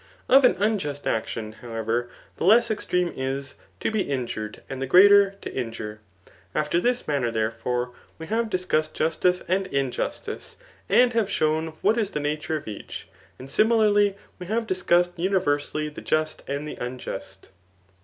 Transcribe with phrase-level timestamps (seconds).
[0.27, 4.87] Of an unjust action, how ever, the less extreme is, to be injured, and the
[4.87, 5.99] greater, to injure.
[6.55, 10.55] After this manner, theref<^e, we have dis cussed justice and iiqustice,
[10.89, 15.61] and have shown what is the nature of each; and similarly we have discussed univer
[15.61, 17.51] sally the just and the unjust.